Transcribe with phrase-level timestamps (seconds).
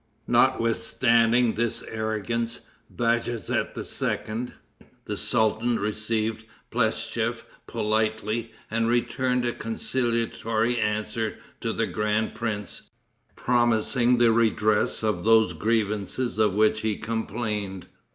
[0.25, 4.53] Notwithstanding this arrogance, Bajazet II.,
[5.05, 12.89] the sultan, received Plestchief politely, and returned a conciliatory answer to the grand prince,
[13.35, 17.85] promising the redress of those grievances of which he complained.